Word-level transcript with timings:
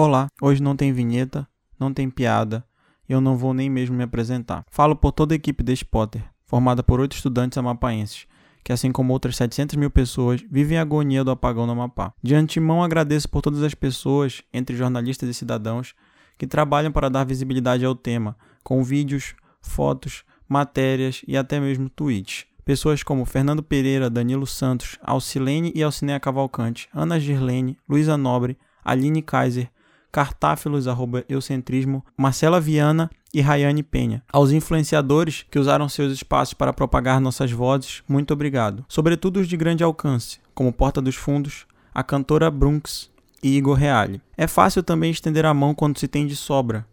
Olá, 0.00 0.28
hoje 0.40 0.62
não 0.62 0.76
tem 0.76 0.92
vinheta, 0.92 1.44
não 1.76 1.92
tem 1.92 2.08
piada, 2.08 2.64
e 3.08 3.12
eu 3.12 3.20
não 3.20 3.36
vou 3.36 3.52
nem 3.52 3.68
mesmo 3.68 3.96
me 3.96 4.04
apresentar. 4.04 4.64
Falo 4.70 4.94
por 4.94 5.10
toda 5.10 5.34
a 5.34 5.34
equipe 5.34 5.60
deste 5.60 5.84
Potter, 5.84 6.22
formada 6.46 6.84
por 6.84 7.00
oito 7.00 7.16
estudantes 7.16 7.58
amapaenses, 7.58 8.28
que 8.62 8.72
assim 8.72 8.92
como 8.92 9.12
outras 9.12 9.34
700 9.34 9.74
mil 9.74 9.90
pessoas, 9.90 10.40
vivem 10.48 10.78
a 10.78 10.82
agonia 10.82 11.24
do 11.24 11.32
apagão 11.32 11.66
no 11.66 11.72
Amapá. 11.72 12.14
De 12.22 12.32
antemão 12.32 12.80
agradeço 12.80 13.28
por 13.28 13.42
todas 13.42 13.60
as 13.64 13.74
pessoas, 13.74 14.40
entre 14.54 14.76
jornalistas 14.76 15.28
e 15.28 15.34
cidadãos, 15.34 15.96
que 16.38 16.46
trabalham 16.46 16.92
para 16.92 17.08
dar 17.08 17.24
visibilidade 17.24 17.84
ao 17.84 17.96
tema, 17.96 18.36
com 18.62 18.84
vídeos, 18.84 19.34
fotos, 19.60 20.22
matérias 20.48 21.22
e 21.26 21.36
até 21.36 21.58
mesmo 21.58 21.90
tweets. 21.90 22.46
Pessoas 22.64 23.02
como 23.02 23.24
Fernando 23.24 23.64
Pereira, 23.64 24.08
Danilo 24.08 24.46
Santos, 24.46 24.96
Alcilene 25.02 25.72
e 25.74 25.82
Alcineia 25.82 26.20
Cavalcante, 26.20 26.88
Ana 26.94 27.18
Girlene, 27.18 27.76
Luísa 27.88 28.16
Nobre, 28.16 28.56
Aline 28.84 29.22
Kaiser, 29.22 29.68
cartáfilos, 30.10 30.88
arroba 30.88 31.24
eucentrismo, 31.28 32.04
Marcela 32.16 32.60
Viana 32.60 33.10
e 33.32 33.40
Rayane 33.40 33.82
Penha. 33.82 34.22
Aos 34.32 34.52
influenciadores 34.52 35.44
que 35.50 35.58
usaram 35.58 35.88
seus 35.88 36.12
espaços 36.12 36.54
para 36.54 36.72
propagar 36.72 37.20
nossas 37.20 37.52
vozes, 37.52 38.02
muito 38.08 38.32
obrigado. 38.32 38.84
Sobretudo 38.88 39.40
os 39.40 39.48
de 39.48 39.56
grande 39.56 39.84
alcance, 39.84 40.40
como 40.54 40.72
Porta 40.72 41.00
dos 41.00 41.14
Fundos, 41.14 41.66
a 41.94 42.02
cantora 42.02 42.50
Brunx 42.50 43.10
e 43.42 43.56
Igor 43.56 43.76
Reale. 43.76 44.20
É 44.36 44.46
fácil 44.46 44.82
também 44.82 45.10
estender 45.10 45.44
a 45.44 45.54
mão 45.54 45.74
quando 45.74 45.98
se 45.98 46.08
tem 46.08 46.26
de 46.26 46.36
sobra, 46.36 46.86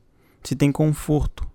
se 0.43 0.55
tem 0.55 0.71
conforto. 0.71 1.45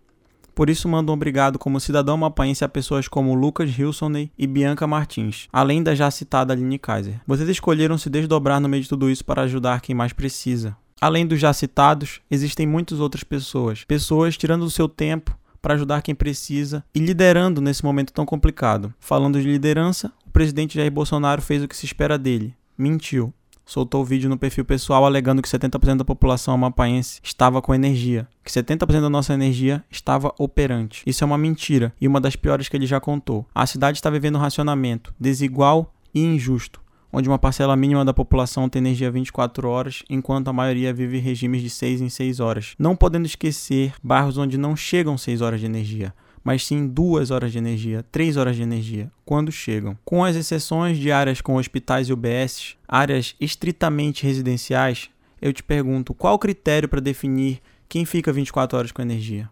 Por 0.55 0.69
isso 0.69 0.88
mando 0.88 1.11
um 1.11 1.15
obrigado 1.15 1.59
como 1.59 1.80
cidadão 1.80 2.16
mapaense 2.16 2.65
a 2.65 2.69
pessoas 2.69 3.09
como 3.09 3.35
Lucas 3.35 3.71
Hilsoney 3.79 4.30
e 4.37 4.47
Bianca 4.47 4.87
Martins, 4.87 5.49
além 5.52 5.83
da 5.83 5.95
já 5.95 6.11
citada 6.11 6.52
Aline 6.52 6.79
Kaiser. 6.79 7.21
Vocês 7.27 7.49
escolheram 7.49 7.97
se 7.97 8.11
desdobrar 8.11 8.61
no 8.61 8.69
meio 8.69 8.83
de 8.83 8.88
tudo 8.88 9.09
isso 9.09 9.24
para 9.24 9.43
ajudar 9.43 9.80
quem 9.80 9.95
mais 9.95 10.13
precisa. 10.13 10.77
Além 11.01 11.27
dos 11.27 11.41
já 11.41 11.51
citados, 11.53 12.21
existem 12.31 12.67
muitas 12.67 13.01
outras 13.01 13.25
pessoas. 13.25 13.85
Pessoas 13.85 14.37
tirando 14.37 14.65
o 14.65 14.71
seu 14.71 14.87
tempo 14.87 15.35
para 15.63 15.74
ajudar 15.74 16.02
quem 16.02 16.15
precisa 16.15 16.85
e 16.95 16.99
liderando 16.99 17.61
nesse 17.61 17.83
momento 17.83 18.13
tão 18.13 18.27
complicado. 18.27 18.93
Falando 19.01 19.41
de 19.41 19.49
liderança, 19.49 20.13
o 20.27 20.30
presidente 20.30 20.74
Jair 20.74 20.91
Bolsonaro 20.91 21.41
fez 21.41 21.63
o 21.63 21.69
que 21.69 21.77
se 21.77 21.87
espera 21.87 22.19
dele. 22.19 22.55
Mentiu. 22.77 23.33
Soltou 23.65 24.02
o 24.02 24.05
vídeo 24.05 24.29
no 24.29 24.37
perfil 24.37 24.65
pessoal 24.65 25.07
alegando 25.07 25.41
que 25.41 25.49
70% 25.49 25.99
da 25.99 26.05
população 26.05 26.52
amapaense 26.52 27.21
estava 27.23 27.63
com 27.63 27.73
energia, 27.73 28.27
que 28.45 28.51
70% 28.51 29.01
da 29.01 29.09
nossa 29.09 29.33
energia 29.33 29.85
estava 29.89 30.35
operante. 30.39 31.02
Isso 31.07 31.23
é 31.23 31.27
uma 31.27 31.39
mentira 31.39 31.95
e 32.01 32.09
uma 32.09 32.21
das 32.21 32.35
piores 32.35 32.69
que 32.69 32.77
ele 32.77 32.87
já 32.87 32.99
contou. 32.99 33.46
A 33.55 33.67
cidade 33.67 33.99
está 33.99 34.11
vivendo 34.11 34.37
um 34.37 34.41
racionamento 34.41 35.15
desigual 35.21 35.95
e 36.13 36.21
injusto 36.21 36.80
onde 37.13 37.29
uma 37.29 37.39
parcela 37.39 37.77
mínima 37.77 38.05
da 38.05 38.13
população 38.13 38.69
tem 38.69 38.80
energia 38.80 39.11
24 39.11 39.69
horas, 39.69 40.03
enquanto 40.09 40.49
a 40.49 40.53
maioria 40.53 40.93
vive 40.93 41.19
regimes 41.19 41.63
de 41.63 41.71
6 41.71 42.01
em 42.01 42.09
6 42.09 42.41
horas. 42.41 42.75
Não 42.79 42.97
podendo 42.97 43.27
esquecer 43.27 43.93
bairros 44.02 44.39
onde 44.39 44.57
não 44.57 44.77
chegam 44.77 45.19
6 45.19 45.41
horas 45.41 45.61
de 45.61 45.67
energia, 45.67 46.15
mas 46.43 46.67
sim 46.67 46.87
2 46.87 47.30
horas 47.30 47.52
de 47.52 47.59
energia, 47.59 48.05
3 48.11 48.37
horas 48.37 48.57
de 48.57 48.63
energia, 48.63 49.11
quando 49.25 49.52
chegam. 49.52 49.97
Com 50.05 50.25
as 50.25 50.37
exceções 50.37 50.99
de 50.99 51.11
áreas 51.13 51.41
com 51.41 51.57
hospitais 51.57 52.09
e 52.09 52.13
UBS, 52.13 52.77
áreas 52.89 53.35
estritamente 53.41 54.24
residenciais, 54.24 55.11
eu 55.41 55.52
te 55.52 55.63
pergunto 55.63 56.15
qual 56.15 56.35
o 56.35 56.39
critério 56.39 56.89
para 56.89 57.01
definir 57.01 57.61
quem 57.89 58.05
fica 58.05 58.33
24 58.33 58.79
horas 58.79 58.93
com 58.93 59.02
energia? 59.02 59.49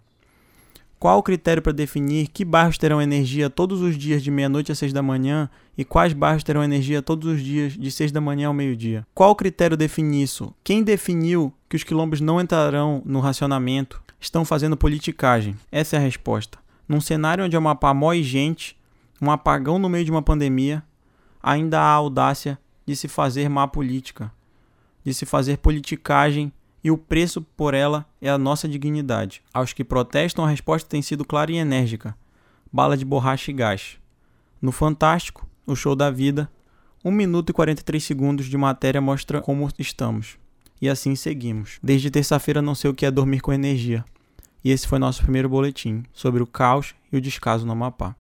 Qual 0.98 1.18
o 1.18 1.22
critério 1.22 1.62
para 1.62 1.72
definir 1.72 2.26
que 2.26 2.44
bairros 2.44 2.76
terão 2.76 3.00
energia 3.00 3.48
todos 3.48 3.80
os 3.82 3.96
dias 3.96 4.20
de 4.20 4.32
meia-noite 4.32 4.72
a 4.72 4.74
seis 4.74 4.92
da 4.92 5.00
manhã 5.00 5.48
e 5.76 5.84
quais 5.84 6.12
bairros 6.12 6.42
terão 6.42 6.64
energia 6.64 7.00
todos 7.00 7.28
os 7.28 7.40
dias 7.40 7.74
de 7.74 7.90
seis 7.90 8.10
da 8.10 8.20
manhã 8.20 8.48
ao 8.48 8.54
meio-dia? 8.54 9.06
Qual 9.14 9.30
o 9.30 9.36
critério 9.36 9.76
define 9.76 10.20
isso? 10.20 10.52
Quem 10.64 10.82
definiu 10.82 11.52
que 11.68 11.76
os 11.76 11.84
quilombos 11.84 12.20
não 12.20 12.40
entrarão 12.40 13.00
no 13.04 13.20
racionamento 13.20 14.02
estão 14.18 14.44
fazendo 14.44 14.76
politicagem? 14.76 15.54
Essa 15.70 15.94
é 15.94 15.98
a 16.00 16.02
resposta. 16.02 16.58
Num 16.88 17.00
cenário 17.00 17.44
onde 17.44 17.54
é 17.54 17.58
uma 17.58 17.70
Amapá 17.70 17.94
mói 17.94 18.24
gente, 18.24 18.76
um 19.22 19.30
apagão 19.30 19.78
no 19.78 19.88
meio 19.88 20.04
de 20.04 20.10
uma 20.10 20.22
pandemia, 20.22 20.82
ainda 21.40 21.80
há 21.80 21.90
audácia 21.92 22.58
de 22.84 22.96
se 22.96 23.06
fazer 23.06 23.48
má 23.48 23.68
política, 23.68 24.32
de 25.04 25.14
se 25.14 25.24
fazer 25.24 25.58
politicagem 25.58 26.52
e 26.82 26.90
o 26.90 26.98
preço 26.98 27.42
por 27.42 27.74
ela 27.74 28.06
é 28.20 28.28
a 28.28 28.38
nossa 28.38 28.68
dignidade. 28.68 29.42
Aos 29.52 29.72
que 29.72 29.84
protestam, 29.84 30.44
a 30.44 30.48
resposta 30.48 30.88
tem 30.88 31.02
sido 31.02 31.24
clara 31.24 31.52
e 31.52 31.56
enérgica: 31.56 32.16
bala 32.72 32.96
de 32.96 33.04
borracha 33.04 33.50
e 33.50 33.54
gás. 33.54 33.98
No 34.60 34.72
Fantástico, 34.72 35.46
o 35.66 35.76
show 35.76 35.94
da 35.94 36.10
vida, 36.10 36.50
1 37.04 37.10
minuto 37.10 37.50
e 37.50 37.52
43 37.52 38.02
segundos 38.02 38.46
de 38.46 38.56
matéria 38.56 39.00
mostra 39.00 39.40
como 39.40 39.68
estamos. 39.78 40.38
E 40.80 40.88
assim 40.88 41.14
seguimos. 41.14 41.78
Desde 41.82 42.10
terça-feira 42.10 42.62
não 42.62 42.74
sei 42.74 42.90
o 42.90 42.94
que 42.94 43.06
é 43.06 43.10
dormir 43.10 43.40
com 43.40 43.52
energia. 43.52 44.04
E 44.64 44.70
esse 44.70 44.86
foi 44.86 44.98
nosso 44.98 45.22
primeiro 45.22 45.48
boletim 45.48 46.04
sobre 46.12 46.42
o 46.42 46.46
caos 46.46 46.94
e 47.12 47.16
o 47.16 47.20
descaso 47.20 47.66
no 47.66 47.72
Amapá. 47.72 48.14